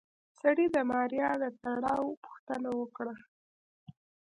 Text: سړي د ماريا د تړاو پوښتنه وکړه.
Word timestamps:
سړي 0.39 0.65
د 0.75 0.77
ماريا 0.89 1.29
د 1.41 1.43
تړاو 1.63 2.07
پوښتنه 2.23 2.69
وکړه. 2.79 3.15